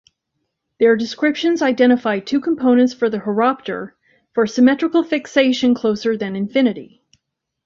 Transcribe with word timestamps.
Their 0.79 0.95
descriptions 0.95 1.61
identified 1.61 2.25
two 2.25 2.41
components 2.41 2.91
for 2.91 3.07
the 3.07 3.19
horopter 3.19 3.91
for 4.33 4.47
symmetrical 4.47 5.03
fixation 5.03 5.75
closer 5.75 6.17
than 6.17 6.35
infinity. 6.35 7.03